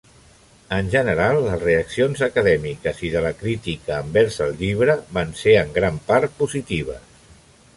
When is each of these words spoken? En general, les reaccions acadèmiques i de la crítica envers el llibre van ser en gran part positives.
En 0.75 0.87
general, 0.93 1.41
les 1.47 1.59
reaccions 1.63 2.23
acadèmiques 2.27 3.03
i 3.09 3.11
de 3.17 3.21
la 3.25 3.33
crítica 3.43 3.99
envers 4.07 4.39
el 4.47 4.57
llibre 4.63 4.97
van 5.19 5.37
ser 5.43 5.55
en 5.61 5.77
gran 5.77 6.01
part 6.09 6.35
positives. 6.41 7.09